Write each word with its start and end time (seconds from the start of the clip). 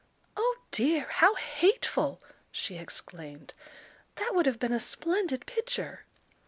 "Oh, 0.35 0.57
dear, 0.71 1.05
how 1.11 1.35
hateful!" 1.35 2.23
she 2.51 2.75
exclaimed; 2.75 3.53
"that 4.15 4.31
would 4.33 4.47
have 4.47 4.57
been 4.57 4.73
a 4.73 4.79
splendid 4.79 5.45
picture." 5.45 6.05